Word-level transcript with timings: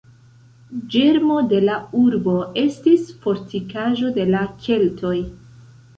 Ĝermo 0.93 1.35
de 1.51 1.59
la 1.65 1.75
urbo 1.99 2.35
estis 2.63 3.05
fortikaĵo 3.27 4.11
de 4.17 4.27
la 4.37 4.43
keltoj. 4.65 5.17